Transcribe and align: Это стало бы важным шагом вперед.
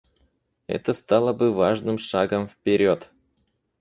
Это 0.65 0.95
стало 0.95 1.31
бы 1.31 1.53
важным 1.53 1.99
шагом 1.99 2.47
вперед. 2.47 3.11